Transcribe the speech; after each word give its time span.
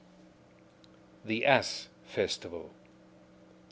THE 1.23 1.45
ASS 1.45 1.89
FESTIVAL. 2.05 2.71